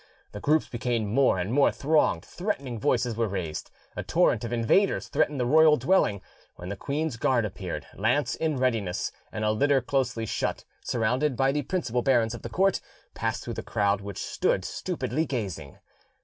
The 0.31 0.39
groups 0.39 0.67
became 0.67 1.13
more 1.13 1.37
and 1.37 1.53
more 1.53 1.71
thronged, 1.71 2.25
threatening 2.25 2.79
voices 2.79 3.15
were 3.15 3.27
raised, 3.27 3.69
a 3.95 4.01
torrent 4.01 4.43
of 4.43 4.51
invaders 4.51 5.07
threatened 5.07 5.39
the 5.39 5.45
royal 5.45 5.77
dwelling, 5.77 6.23
when 6.55 6.69
the 6.69 6.75
queen's 6.75 7.17
guard 7.17 7.45
appeared, 7.45 7.85
lance 7.93 8.33
in 8.33 8.57
readiness, 8.57 9.11
and 9.31 9.45
a 9.45 9.51
litter 9.51 9.79
closely 9.79 10.25
shut, 10.25 10.65
surrounded 10.81 11.35
by 11.35 11.51
the 11.51 11.61
principal 11.61 12.01
barons 12.01 12.33
of 12.33 12.41
the 12.41 12.49
court, 12.49 12.81
passed 13.13 13.43
through 13.43 13.53
the 13.53 13.61
crowd, 13.61 14.01
which 14.01 14.17
stood 14.25 14.65
stupidly 14.65 15.27
gazing. 15.27 15.77